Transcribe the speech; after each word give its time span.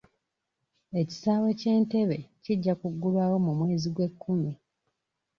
Ekisaawe 1.01 1.49
ky'Entebbe 1.59 2.17
kijja 2.43 2.73
kuggulwawo 2.81 3.37
mu 3.45 3.51
mwezi 3.59 3.87
gw'ekkumi. 3.95 4.51